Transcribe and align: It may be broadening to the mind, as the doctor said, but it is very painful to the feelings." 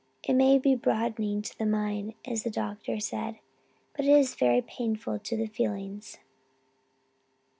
It 0.23 0.33
may 0.33 0.57
be 0.57 0.73
broadening 0.73 1.43
to 1.43 1.55
the 1.55 1.65
mind, 1.67 2.15
as 2.25 2.41
the 2.41 2.49
doctor 2.49 2.99
said, 2.99 3.37
but 3.95 4.03
it 4.03 4.09
is 4.17 4.33
very 4.33 4.63
painful 4.63 5.19
to 5.19 5.37
the 5.37 5.45
feelings." 5.45 6.17